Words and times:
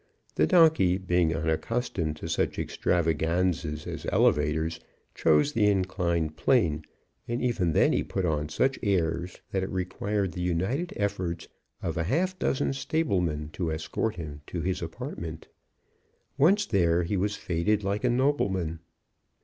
The 0.33 0.47
donkey 0.47 0.97
being 0.97 1.31
unaccustomed 1.35 2.15
to 2.15 2.27
such 2.27 2.57
extravaganzas 2.57 3.85
as 3.85 4.07
elevators, 4.11 4.79
chose 5.13 5.51
the 5.53 5.67
inclined 5.67 6.35
plane, 6.35 6.83
and 7.27 7.39
even 7.39 7.73
then 7.73 7.93
he 7.93 8.03
put 8.03 8.25
on 8.25 8.49
such 8.49 8.79
airs 8.81 9.41
that 9.51 9.61
it 9.61 9.69
required 9.69 10.31
the 10.31 10.41
united 10.41 10.91
efforts 10.95 11.47
of 11.83 11.97
a 11.97 12.03
half 12.05 12.39
dozen 12.39 12.73
stablemen 12.73 13.51
to 13.51 13.71
escort 13.71 14.15
him 14.15 14.41
to 14.47 14.61
his 14.61 14.81
apartment. 14.81 15.49
Once 16.35 16.65
there, 16.65 17.03
he 17.03 17.15
was 17.15 17.35
feted 17.35 17.83
like 17.83 18.03
a 18.03 18.09
nobleman. 18.09 18.79